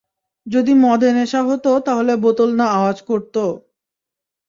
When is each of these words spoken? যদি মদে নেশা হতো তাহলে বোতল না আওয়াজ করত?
যদি 0.47 0.73
মদে 0.83 1.09
নেশা 1.13 1.41
হতো 1.43 1.71
তাহলে 1.87 2.13
বোতল 2.23 2.49
না 2.59 2.65
আওয়াজ 2.77 2.97
করত? 3.01 3.35